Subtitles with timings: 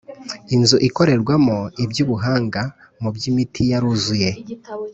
[0.55, 2.61] Inzu ikorerwamo iby’ubuhanga
[3.01, 4.29] mu by’imiti yaruzuye